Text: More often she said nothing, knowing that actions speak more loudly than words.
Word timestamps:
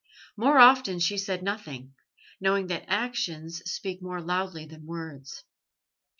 More 0.35 0.57
often 0.57 0.97
she 0.97 1.15
said 1.19 1.43
nothing, 1.43 1.93
knowing 2.39 2.65
that 2.69 2.85
actions 2.87 3.61
speak 3.69 4.01
more 4.01 4.19
loudly 4.19 4.65
than 4.65 4.87
words. 4.87 5.43